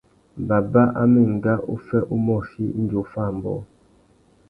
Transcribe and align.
Baba 0.47 0.83
a 1.01 1.03
mà 1.11 1.21
enga 1.27 1.53
uffê 1.73 1.99
umôchï 2.15 2.63
indi 2.79 2.95
offa 3.03 3.21
ambōh. 3.31 3.63